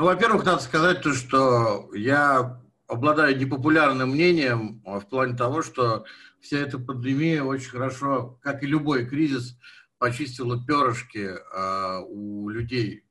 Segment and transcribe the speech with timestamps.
[0.00, 6.06] Ну, во-первых, надо сказать то, что я обладаю непопулярным мнением в плане того, что
[6.40, 9.58] вся эта пандемия очень хорошо, как и любой кризис,
[9.98, 13.04] почистила перышки э, у людей.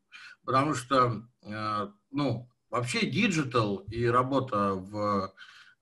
[0.44, 5.32] Потому что, э, ну, вообще digital и работа в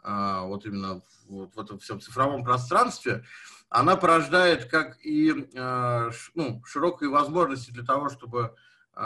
[0.03, 3.23] э, вот именно в, в этом всем цифровом пространстве,
[3.69, 8.53] она порождает как и э, ну, широкие возможности для того, чтобы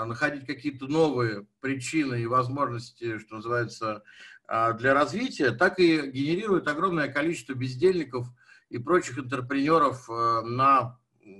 [0.05, 4.03] находить какие-то новые причины и возможности, что называется,
[4.47, 8.27] э, для развития, так и генерирует огромное количество бездельников
[8.69, 10.97] и прочих интерпренеров э, на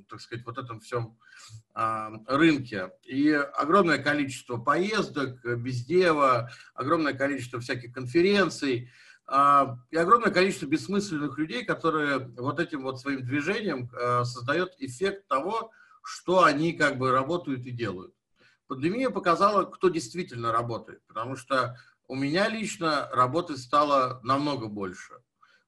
[0.10, 1.18] так сказать, вот этом всем
[1.74, 2.92] а, рынке.
[3.04, 8.90] И огромное количество поездок, бездева, огромное количество всяких конференций,
[9.26, 15.28] а, и огромное количество бессмысленных людей, которые вот этим вот своим движением а, создают эффект
[15.28, 15.72] того,
[16.04, 18.14] что они как бы работают и делают.
[18.72, 21.78] Пандемия показала, кто действительно работает, потому что
[22.08, 25.16] у меня лично работы стало намного больше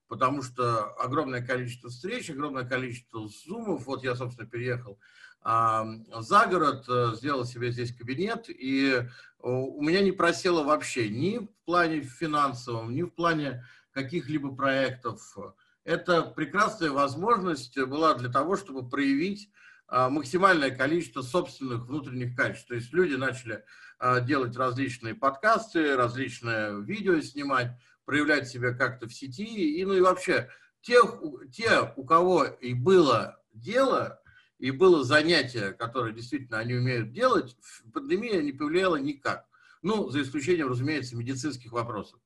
[0.08, 3.88] потому что огромное количество встреч, огромное количество зумов.
[3.88, 5.00] Вот я, собственно, переехал
[5.42, 5.88] а,
[6.20, 9.08] за город, э, сделал себе здесь кабинет, и
[9.40, 15.36] у меня не просело вообще ни в плане финансовом, ни в плане каких-либо проектов.
[15.84, 19.50] Это прекрасная возможность была для того, чтобы проявить
[19.88, 22.67] а, максимальное количество собственных внутренних качеств.
[22.67, 23.64] То есть люди начали
[24.00, 27.72] а, делать различные подкасты, различные видео снимать,
[28.06, 29.44] проявлять себя как-то в сети.
[29.44, 30.50] И, ну и вообще,
[30.81, 34.22] тех, те, у кого и было дело,
[34.59, 37.58] и было занятие, которое действительно они умеют делать,
[37.94, 39.45] пандемия не повлияла никак.
[39.81, 42.19] Ну, за исключением, разумеется, медицинских вопросов.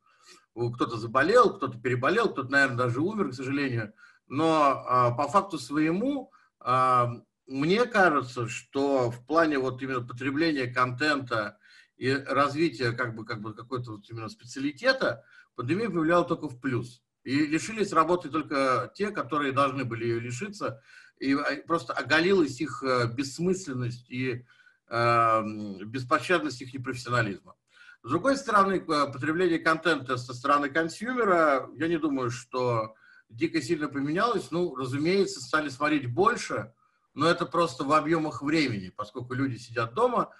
[0.57, 3.93] Кто-то заболел, кто-то переболел, кто-то, наверное, даже умер, к сожалению.
[4.27, 11.59] Но а, по факту своему, а, мне кажется, что в плане вот именно потребления контента
[11.95, 15.23] и развития как бы, как бы какой-то вот именно специалитета,
[15.55, 17.03] пандемия повлияла только в плюс.
[17.23, 20.81] И лишились работы только те, которые должны были ее лишиться.
[21.19, 24.45] И а, просто оголилась их э, бессмысленность и
[24.89, 25.43] э,
[25.85, 27.55] беспощадность их непрофессионализма.
[28.03, 32.95] С другой стороны, потребление контента со стороны консюмера, я не думаю, что
[33.29, 34.51] дико сильно поменялось.
[34.51, 36.73] Ну, разумеется, стали смотреть больше,
[37.13, 40.31] но это просто в объемах времени, поскольку люди сидят дома,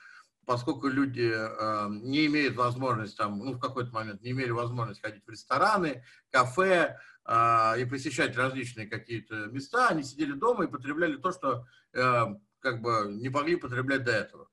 [0.45, 5.25] поскольку люди э, не имеют возможности, там, ну, в какой-то момент не имели возможность ходить
[5.25, 11.33] в рестораны, кафе э, и посещать различные какие-то места, они сидели дома и потребляли то,
[11.33, 12.25] что э,
[12.59, 14.47] как бы не могли потреблять до этого.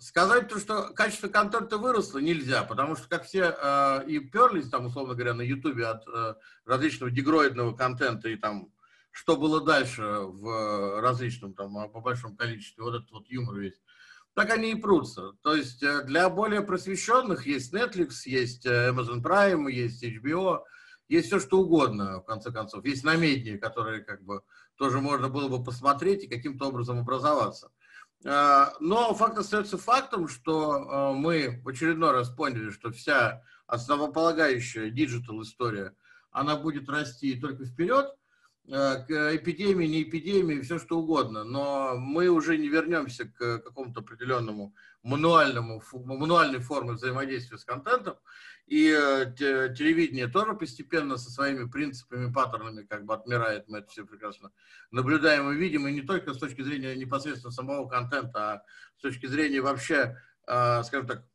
[0.00, 4.86] Сказать то, что качество контента выросло, нельзя, потому что как все э, и перлись, там,
[4.86, 6.34] условно говоря, на Ютубе от э,
[6.64, 8.72] различного дегроидного контента и там,
[9.10, 13.78] что было дальше в различном, там, по большому количеству, вот этот вот юмор весь,
[14.34, 15.32] так они и прутся.
[15.42, 20.62] То есть э, для более просвещенных есть Netflix, есть э, Amazon Prime, есть HBO,
[21.08, 22.86] есть все что угодно, в конце концов.
[22.86, 24.40] Есть намедни, которые как бы
[24.76, 27.70] тоже можно было бы посмотреть и каким-то образом образоваться.
[28.24, 35.42] Э, но факт остается фактом, что мы в очередной раз поняли, что вся основополагающая digital
[35.42, 35.94] история,
[36.30, 38.19] она будет расти только вперед, Э,
[38.70, 44.74] к эпидемии, не эпидемии, все что угодно, но мы уже не вернемся к какому-то определенному
[45.02, 48.16] мануальному, мануальной форме взаимодействия с контентом,
[48.66, 54.06] и э, телевидение тоже постепенно со своими принципами, паттернами как бы отмирает, мы это все
[54.06, 54.52] прекрасно
[54.92, 58.64] наблюдаем и видим, и не только с точки зрения непосредственно самого контента, а
[58.98, 60.16] с точки зрения вообще,
[60.46, 61.26] э, скажем так,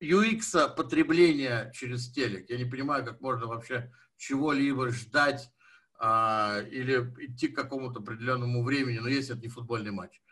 [0.00, 2.48] UX потребления через телек.
[2.48, 5.50] Я не понимаю, как можно вообще чего-либо ждать
[5.98, 10.22] а, или идти к какому-то определенному времени, но если это не футбольный матч.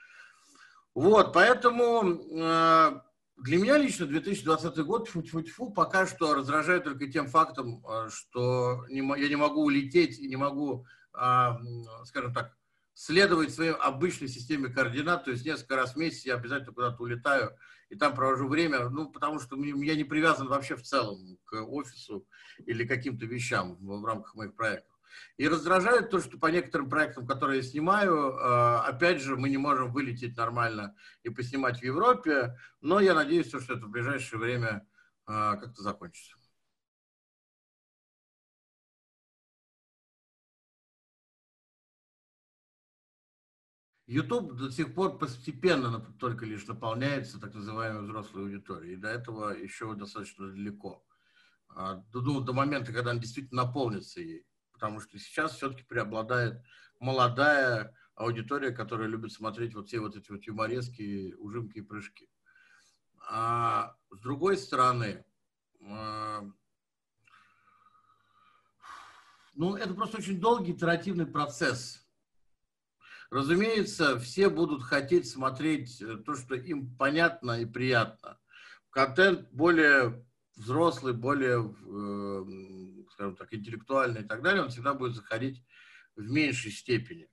[0.94, 3.00] Вот, поэтому э,
[3.36, 8.08] для меня лично 2020 год фу -фу -фу, пока что раздражает только тем фактом, а,
[8.08, 11.48] что не, я не могу улететь и не могу, э,
[12.04, 12.56] скажем так,
[12.94, 17.54] следовать своей обычной системе координат, то есть несколько раз в месяц я обязательно куда-то улетаю
[17.90, 22.26] и там провожу время, ну, потому что я не привязан вообще в целом к офису
[22.64, 24.95] или каким-то вещам в, в рамках моих проектов.
[25.36, 29.58] И раздражает то, что по некоторым проектам, которые я снимаю, э, опять же, мы не
[29.58, 34.86] можем вылететь нормально и поснимать в Европе, но я надеюсь, что это в ближайшее время
[35.26, 36.36] э, как-то закончится.
[44.06, 48.94] YouTube до сих пор постепенно только лишь наполняется так называемой взрослой аудиторией.
[48.94, 51.04] И до этого еще достаточно далеко.
[51.68, 56.62] А, до, до момента, когда он действительно наполнится ей потому что сейчас все-таки преобладает
[57.00, 62.28] молодая аудитория, которая любит смотреть вот все вот эти вот юморески, ужимки и прыжки.
[63.28, 65.24] А с другой стороны,
[65.82, 66.44] а,
[69.54, 72.06] ну, это просто очень долгий итеративный процесс.
[73.30, 78.38] Разумеется, все будут хотеть смотреть э, то, что им понятно и приятно.
[78.90, 80.24] Контент более
[80.56, 82.44] взрослый, более, э,
[83.16, 85.64] скажем так, интеллектуальный и так далее, он всегда будет заходить
[86.16, 87.30] в меньшей степени.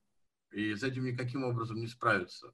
[0.52, 2.54] И с этим никаким образом не справиться.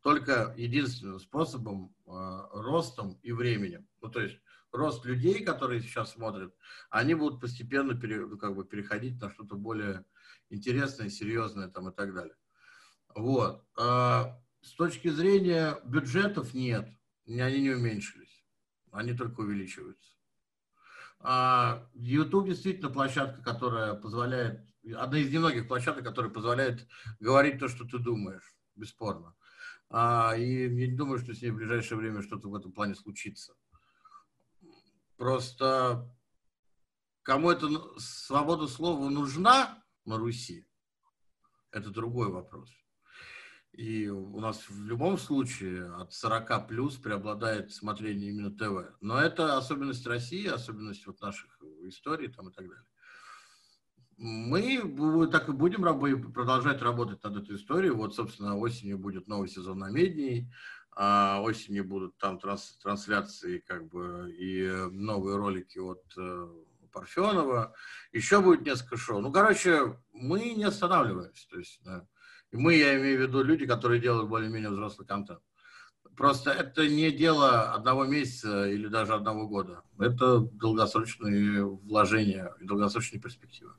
[0.00, 2.10] Только единственным способом э,
[2.54, 3.86] ростом и временем.
[4.00, 4.40] Ну, то есть
[4.72, 6.54] рост людей, которые сейчас смотрят,
[6.88, 10.06] они будут постепенно пере, ну, как бы переходить на что-то более
[10.48, 12.36] интересное, серьезное там и так далее.
[13.14, 13.66] Вот.
[13.76, 16.88] А с точки зрения бюджетов нет,
[17.26, 18.42] они не уменьшились,
[18.90, 20.19] они только увеличиваются.
[21.20, 26.88] А YouTube действительно площадка, которая позволяет, одна из немногих площадок, которая позволяет
[27.18, 29.34] говорить то, что ты думаешь, бесспорно.
[29.90, 32.94] А, и я не думаю, что с ней в ближайшее время что-то в этом плане
[32.94, 33.54] случится.
[35.16, 36.10] Просто
[37.22, 37.68] кому эта
[37.98, 40.66] свобода слова нужна на Руси,
[41.70, 42.70] это другой вопрос.
[43.72, 48.94] И у нас в любом случае от 40 плюс преобладает смотрение именно ТВ.
[49.00, 52.84] Но это особенность России, особенность вот наших историй там и так далее.
[54.16, 55.82] Мы так и будем
[56.32, 57.92] продолжать работать над этой историей.
[57.92, 60.52] Вот, собственно, осенью будет новый сезон на медии,
[60.94, 66.48] а осенью будут там транс, трансляции как бы и новые ролики от э,
[66.90, 67.74] Парфенова.
[68.12, 69.20] Еще будет несколько шоу.
[69.20, 71.48] Ну, короче, мы не останавливаемся.
[71.48, 72.06] То есть, да.
[72.50, 75.40] И мы, я имею в виду люди, которые делают более-менее взрослый контент.
[76.16, 79.82] Просто это не дело одного месяца или даже одного года.
[79.98, 83.72] Это долгосрочные вложения и долгосрочные перспективы.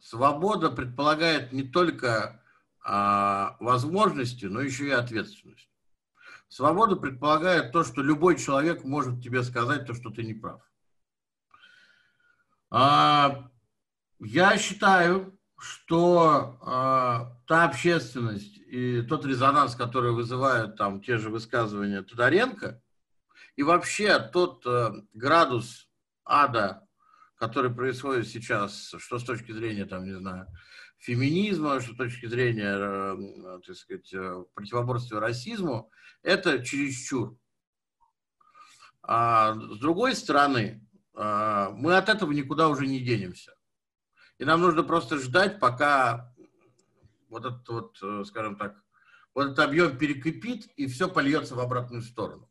[0.00, 2.43] Свобода предполагает не только
[2.84, 5.70] а, возможности, но еще и ответственность.
[6.48, 10.60] Свобода предполагает то, что любой человек может тебе сказать то, что ты не прав.
[12.70, 13.50] А,
[14.20, 22.02] я считаю, что а, та общественность и тот резонанс, который вызывают там те же высказывания
[22.02, 22.82] Тодоренко,
[23.56, 25.88] и вообще тот э, градус
[26.24, 26.86] ада,
[27.36, 30.48] который происходит сейчас, что с точки зрения, там, не знаю,
[31.04, 35.90] феминизма, что с точки зрения, э, так сказать, э, противоборства расизму,
[36.22, 37.36] это чересчур.
[39.02, 40.82] А с другой стороны,
[41.14, 43.54] а, мы от этого никуда уже не денемся.
[44.38, 46.34] И нам нужно просто ждать, пока
[47.28, 48.82] вот этот вот, э, скажем так,
[49.34, 52.50] вот этот объем перекипит, и все польется в обратную сторону.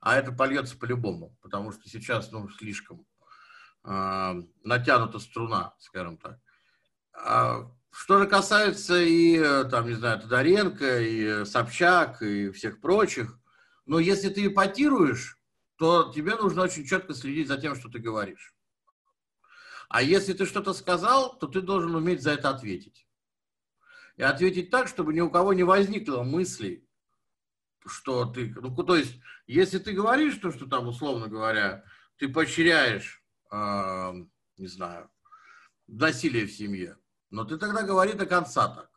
[0.00, 3.06] А это польется по-любому, потому что сейчас ну, слишком
[3.84, 6.38] э, натянута струна, скажем так.
[7.94, 13.38] Что же касается и, э, там, не знаю, Тодоренко, и Собчак, и всех прочих,
[13.86, 15.38] но если ты ипотируешь
[15.76, 18.54] то тебе нужно очень четко следить за тем, что ты говоришь.
[19.88, 23.06] А если ты что-то сказал, то ты должен уметь за это ответить.
[24.16, 26.88] И ответить так, чтобы ни у кого не возникло мысли,
[27.84, 28.54] что ты...
[28.54, 31.84] Ну, то есть, если ты говоришь то, что там, условно говоря,
[32.16, 34.12] ты поощряешь, э,
[34.56, 35.10] не знаю,
[35.88, 36.96] насилие в семье,
[37.34, 38.90] но ты тогда говори до конца так.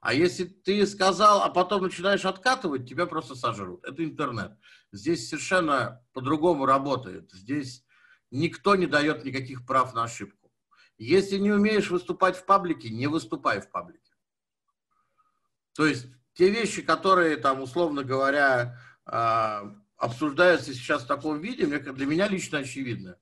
[0.00, 3.84] А если ты сказал, а потом начинаешь откатывать, тебя просто сожрут.
[3.84, 4.58] Это интернет.
[4.90, 7.30] Здесь совершенно по-другому работает.
[7.30, 7.84] Здесь
[8.32, 10.50] никто не дает никаких прав на ошибку.
[10.98, 14.12] Если не умеешь выступать в паблике, не выступай в паблике.
[15.74, 18.76] То есть те вещи, которые там, условно говоря,
[19.06, 23.18] а, обсуждаются сейчас в таком виде, для меня лично очевидно.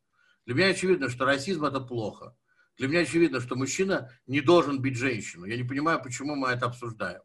[0.46, 2.34] Для меня очевидно, что расизм это плохо.
[2.78, 5.44] Для меня очевидно, что мужчина не должен бить женщину.
[5.44, 7.20] Я не понимаю, почему мы это обсуждаем,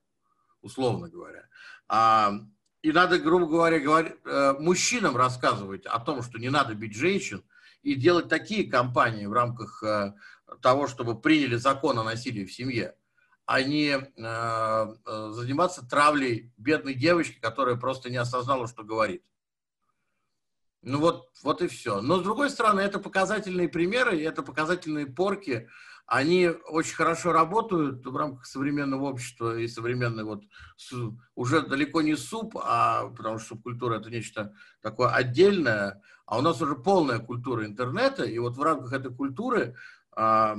[0.61, 1.47] условно говоря.
[1.87, 2.33] А,
[2.81, 7.43] и надо, грубо говоря, говорить, э, мужчинам рассказывать о том, что не надо бить женщин,
[7.81, 10.13] и делать такие кампании в рамках э,
[10.61, 12.95] того, чтобы приняли закон о насилии в семье,
[13.45, 14.95] а не э,
[15.33, 19.23] заниматься травлей бедной девочки, которая просто не осознала, что говорит.
[20.85, 21.99] Ну вот, вот и все.
[21.99, 25.67] Но с другой стороны, это показательные примеры, это показательные порки.
[26.05, 30.43] Они очень хорошо работают в рамках современного общества и современной вот
[31.33, 36.61] уже далеко не суп, а потому что субкультура это нечто такое отдельное, а у нас
[36.61, 39.75] уже полная культура интернета, и вот в рамках этой культуры
[40.15, 40.55] э,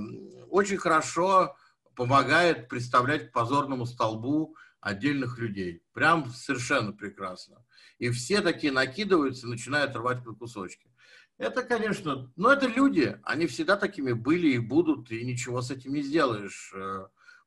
[0.51, 1.55] очень хорошо
[1.95, 4.57] помогает представлять к позорному столбу
[4.87, 5.83] отдельных людей.
[5.93, 7.65] Прям совершенно прекрасно
[7.99, 10.91] и все такие накидываются, начинают рвать на кусочки.
[11.39, 15.93] Это, конечно, но это люди, они всегда такими были и будут, и ничего с этим
[15.93, 16.73] не сделаешь.
[16.75, 17.07] Э,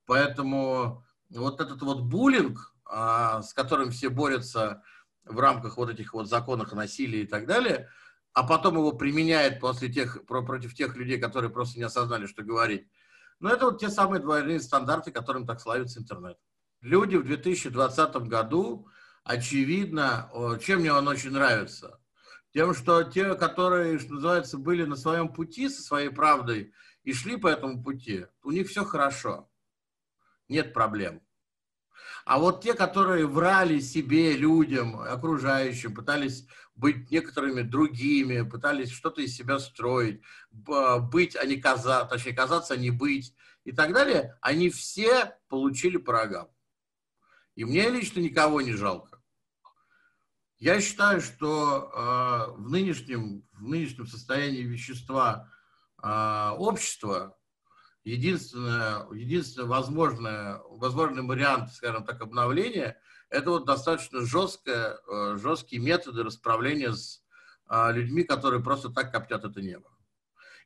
[0.10, 4.82] Поэтому вот этот вот буллинг, а, с которым все борются
[5.24, 7.90] в рамках вот этих вот законов о насилии и так далее,
[8.34, 12.88] а потом его применяет после тех, против тех людей, которые просто не осознали, что говорить.
[13.40, 16.40] Но это вот те самые двойные стандарты, которым так славится интернет.
[16.82, 18.88] Люди в 2020 году,
[19.24, 20.32] очевидно,
[20.66, 22.00] чем мне он очень нравится,
[22.54, 27.36] тем, что те, которые, что называется, были на своем пути со своей правдой и шли
[27.36, 29.50] по этому пути, у них все хорошо,
[30.48, 31.22] нет проблем.
[32.24, 39.36] А вот те, которые врали себе, людям, окружающим, пытались быть некоторыми другими, пытались что-то из
[39.36, 40.22] себя строить,
[40.52, 45.98] быть, а не казаться, точнее, казаться, а не быть и так далее, они все получили
[45.98, 46.48] по рогам.
[47.60, 49.22] И мне лично никого не жалко.
[50.60, 55.52] Я считаю, что э, в, нынешнем, в нынешнем состоянии вещества
[56.02, 57.38] э, общества
[58.06, 62.98] единственное, единственное возможное, возможный вариант, скажем так, обновления,
[63.30, 67.22] это вот достаточно жесткое, э, жесткие методы расправления с
[67.70, 69.92] э, людьми, которые просто так коптят это небо.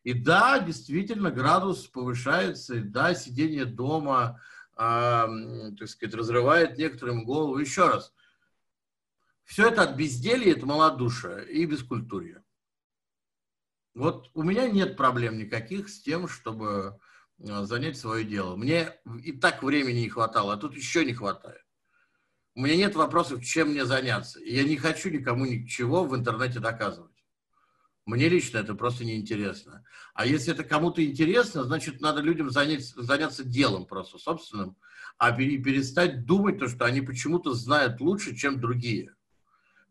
[0.03, 4.39] И да, действительно, градус повышается, и да, сидение дома,
[4.77, 7.58] э, так сказать, разрывает некоторым голову.
[7.58, 8.13] Еще раз,
[9.44, 12.44] все это от безделья, это малодушие и бескультурье.
[13.94, 17.00] Вот у меня нет проблем никаких с тем, чтобы
[17.39, 18.56] Э, занять свое дело.
[18.56, 21.63] Мне и так времени не хватало, а тут еще не хватает.
[22.56, 24.39] У меня нет вопросов, чем мне заняться.
[24.39, 27.12] Я не хочу никому ничего в интернете доказывать.
[28.05, 29.86] Мне лично это просто неинтересно.
[30.13, 34.75] А если это кому-то интересно, значит, надо людям занять, заняться делом просто собственным,
[35.17, 39.15] а перестать думать то, что они почему-то знают лучше, чем другие.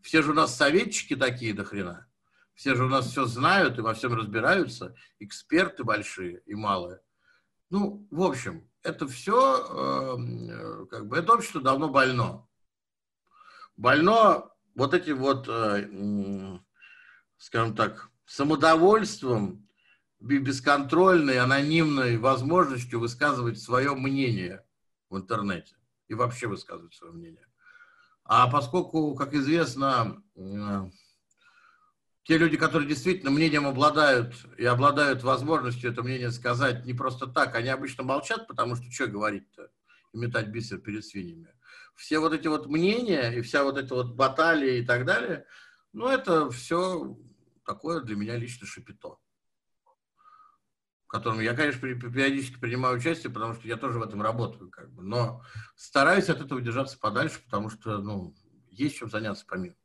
[0.03, 2.07] Все же у нас советчики такие до хрена.
[2.55, 4.95] Все же у нас все знают и во всем разбираются.
[5.19, 7.01] Эксперты большие и малые.
[7.71, 12.47] Ну, в общем, это все, эм, э, как бы, это общество давно больно.
[13.77, 16.59] Больно вот этим вот, э,
[17.43, 19.69] скажем так, самодовольством,
[20.21, 24.65] бесконтрольной, анонимной возможностью высказывать свое мнение
[25.11, 25.75] в интернете
[26.07, 27.49] и вообще высказывать свое мнение.
[28.23, 30.23] А поскольку, как известно,
[32.23, 37.57] те люди, которые действительно мнением обладают и обладают возможностью это мнение сказать не просто так,
[37.57, 39.69] они обычно молчат, потому что что говорить-то
[40.13, 41.49] и метать бисер перед свиньями.
[41.97, 45.45] Все вот эти вот мнения и вся вот эта вот баталия и так далее,
[45.93, 47.19] ну, это все
[47.65, 49.19] такое для меня лично шапито,
[51.05, 54.91] в котором я, конечно, периодически принимаю участие, потому что я тоже в этом работаю, как
[54.93, 55.43] бы, но
[55.77, 58.35] стараюсь от этого держаться подальше, потому что, ну,
[58.71, 59.77] есть чем заняться помимо.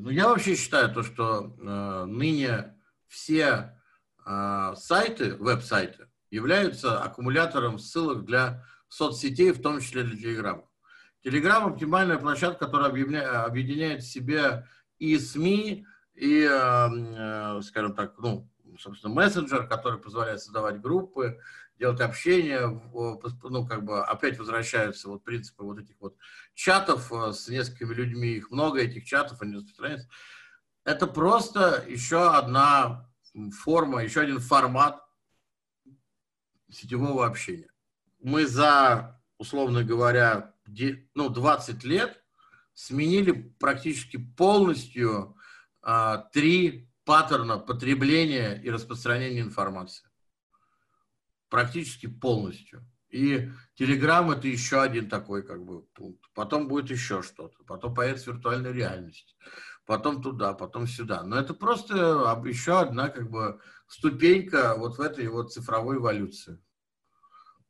[0.00, 2.76] Ну, я вообще считаю то, что э, ныне
[3.08, 3.76] все
[4.24, 10.64] э, сайты, веб-сайты, являются аккумулятором ссылок для соцсетей, в том числе для Телеграма.
[11.22, 14.66] Телеграм– оптимальная площадка, которая объединяет в себе
[14.98, 21.40] и СМИ, и, э, э, скажем так, ну, собственно, мессенджер, который позволяет создавать группы,
[21.78, 26.16] делать общение, ну, как бы опять возвращаются вот принципы вот этих вот
[26.54, 30.08] чатов э, с несколькими людьми, их много, этих чатов, они распространяются.
[30.84, 33.08] Это просто еще одна
[33.62, 35.04] форма, еще один формат
[36.70, 37.70] сетевого общения.
[38.20, 40.54] Мы за, условно говоря,
[41.14, 42.22] ну, 20 лет
[42.74, 45.36] сменили практически полностью
[45.82, 50.08] а, три паттерна потребления и распространения информации
[51.48, 52.84] практически полностью.
[53.08, 56.22] И Telegram это еще один такой как бы пункт.
[56.34, 57.56] Потом будет еще что-то.
[57.64, 59.34] Потом появится виртуальная реальность.
[59.86, 61.22] Потом туда, потом сюда.
[61.22, 61.96] Но это просто
[62.44, 66.58] еще одна как бы ступенька вот в этой вот цифровой эволюции.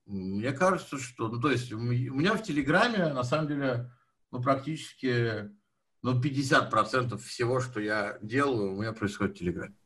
[0.09, 1.29] Мне кажется, что...
[1.29, 3.93] Ну, то есть у меня в Телеграме, на самом деле,
[4.31, 5.51] ну, практически
[6.01, 9.77] ну, 50% всего, что я делаю, у меня происходит в Телеграме.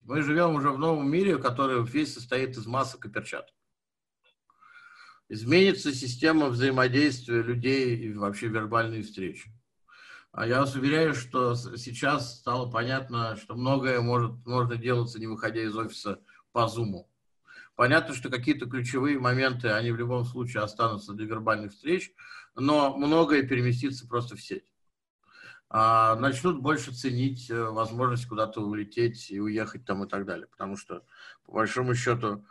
[0.00, 3.54] Мы живем уже в новом мире, который весь состоит из масок и перчаток.
[5.28, 9.52] Изменится система взаимодействия людей и вообще вербальные встречи.
[10.32, 15.62] А я вас уверяю, что сейчас стало понятно, что многое может, можно делаться, не выходя
[15.62, 16.20] из офиса
[16.52, 17.06] по Zoom.
[17.74, 22.12] Понятно, что какие-то ключевые моменты, они в любом случае останутся для вербальных встреч,
[22.54, 24.70] но многое переместится просто в сеть.
[25.70, 30.46] А, начнут больше ценить э, возможность куда-то улететь и уехать там и так далее.
[30.46, 31.04] Потому что,
[31.44, 32.44] по большому счету,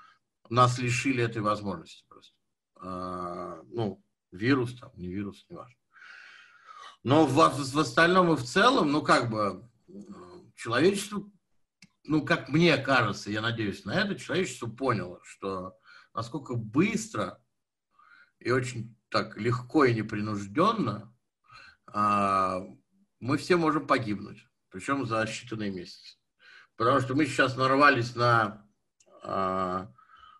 [0.49, 2.33] нас лишили этой возможности просто.
[2.75, 5.77] А, ну, Вирус там, не вирус, не важно.
[7.03, 9.67] Но в, в остальном и в целом, ну как бы,
[10.55, 11.29] человечество,
[12.03, 15.77] ну как мне кажется, я надеюсь на это, человечество поняло, что
[16.13, 17.41] насколько быстро
[18.39, 21.13] и очень так легко и непринужденно
[21.87, 22.61] а,
[23.19, 26.17] мы все можем погибнуть, причем за считанные месяцы.
[26.75, 28.67] Потому что мы сейчас нарвались на
[29.23, 29.91] а,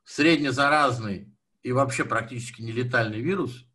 [0.03, 1.33] среднезаразный
[1.63, 3.66] и вообще практически нелетальный вирус,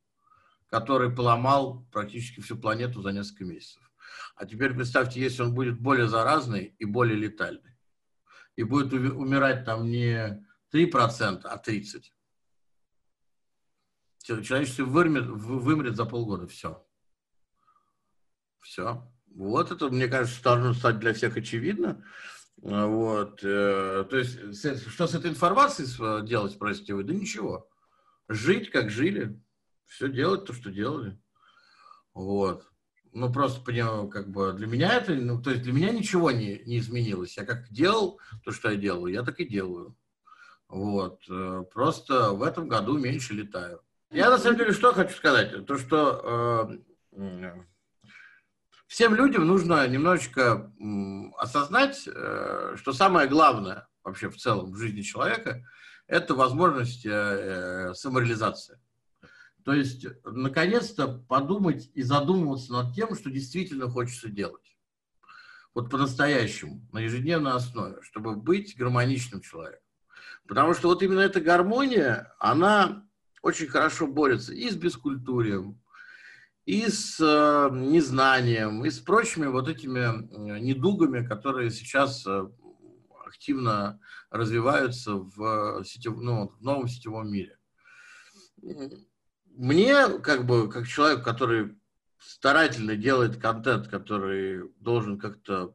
[0.73, 3.83] который поломал практически всю планету за несколько месяцев.
[4.37, 7.77] А теперь представьте, если он будет более заразный и более летальный,
[8.57, 12.05] и будет умирать там не 3%, а 30%.
[14.23, 16.49] Человечество вымрет, вымрет за полгода.
[16.49, 16.83] Все.
[18.61, 19.07] Все.
[19.27, 22.03] Вот это, мне кажется, должно стать для всех очевидно.
[22.57, 23.41] Вот.
[23.45, 24.39] Э, то есть,
[24.89, 27.05] что с этой информацией делать, спросите вы?
[27.05, 27.69] Да ничего.
[28.29, 29.39] Жить, как жили.
[29.93, 31.19] Все делать то, что делали.
[32.15, 32.67] Вот.
[33.13, 36.63] Ну, просто, понимаю, как бы для меня это, ну, то есть для меня ничего не,
[36.65, 37.37] не изменилось.
[37.37, 39.95] Я как делал то, что я делаю, я так и делаю.
[40.69, 41.23] Вот.
[41.29, 43.83] Э, просто в этом году меньше летаю.
[44.11, 45.67] Я на самом деле что хочу сказать?
[45.67, 46.81] То, что
[47.13, 47.53] э,
[48.87, 55.03] всем людям нужно немножечко э, осознать, э, что самое главное вообще в целом в жизни
[55.03, 55.63] человека–
[56.07, 58.79] это возможность э, самореализации.
[59.65, 64.77] То есть, наконец-то подумать и задумываться над тем, что действительно хочется делать.
[65.75, 69.81] Вот по-настоящему, на ежедневной основе, чтобы быть гармоничным человеком.
[70.47, 73.07] Потому что вот именно эта гармония, она
[73.43, 75.81] очень хорошо борется и с бескультурием,
[76.65, 82.49] и с э, незнанием, и с прочими вот этими э, недугами, которые сейчас э,
[83.27, 87.59] активно развиваются в, сетев, ну, в новом сетевом мире.
[89.57, 91.77] Мне, как бы, как человек, который
[92.19, 95.75] старательно делает контент, который должен как-то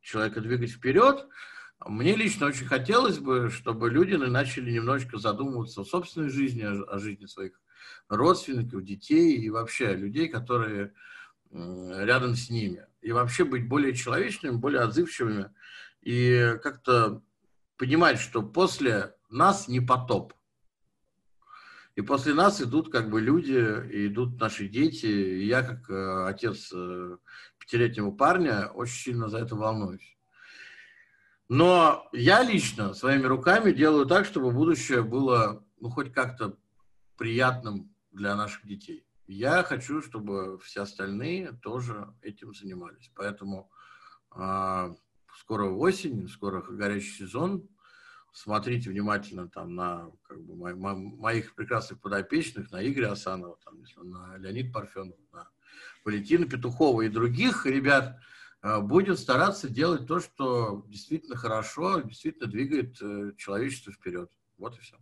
[0.00, 1.26] человека двигать вперед,
[1.86, 7.26] мне лично очень хотелось бы, чтобы люди начали немножечко задумываться о собственной жизни, о, жизни
[7.26, 7.60] своих
[8.08, 10.92] родственников, детей и вообще людей, которые
[11.50, 12.86] рядом с ними.
[13.00, 15.50] И вообще быть более человечными, более отзывчивыми
[16.02, 17.22] и как-то
[17.76, 20.34] понимать, что после нас не потоп.
[22.00, 23.52] И после нас идут как бы люди,
[24.06, 25.04] идут наши дети.
[25.04, 27.18] И я, как э, отец э,
[27.58, 30.16] пятилетнего парня, очень сильно за это волнуюсь.
[31.50, 36.56] Но я лично своими руками делаю так, чтобы будущее было ну, хоть как-то
[37.18, 39.04] приятным для наших детей.
[39.26, 43.12] Я хочу, чтобы все остальные тоже этим занимались.
[43.14, 43.70] Поэтому
[44.34, 44.94] э,
[45.36, 47.68] скоро осень, скоро горячий сезон.
[48.32, 53.82] Смотрите внимательно там на как бы, мо мо моих прекрасных подопечных, на Игоря Асанова, там,
[54.08, 55.48] на Леонид Парфенов, на
[56.04, 58.18] Валентина Петухова и других ребят,
[58.62, 64.30] Э, будет стараться делать то, что действительно хорошо, действительно двигает э, человечество вперед.
[64.58, 64.96] Вот и все.